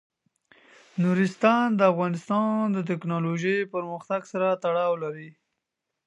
[1.03, 5.29] نورستان د افغانستان د تکنالوژۍ پرمختګ سره تړاو لري.